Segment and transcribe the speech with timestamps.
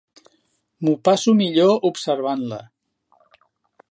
[0.85, 2.61] M'ho passo millor observant-la.